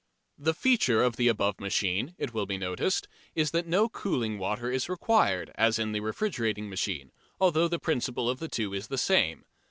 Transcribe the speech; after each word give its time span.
The 0.39 0.55
feature 0.55 1.03
of 1.03 1.15
the 1.15 1.27
above 1.27 1.59
machine, 1.59 2.15
it 2.17 2.33
will 2.33 2.47
be 2.47 2.57
noticed, 2.57 3.07
is 3.35 3.51
that 3.51 3.67
no 3.67 3.87
cooling 3.87 4.39
water 4.39 4.71
is 4.71 4.89
required, 4.89 5.51
as 5.53 5.77
in 5.77 5.91
the 5.91 5.99
refrigerating 5.99 6.67
machine, 6.71 7.11
although 7.39 7.67
the 7.67 7.77
principle 7.77 8.27
of 8.27 8.39
the 8.39 8.47
two 8.49 8.73
is 8.73 8.87
the 8.87 8.97
same. 8.97 9.45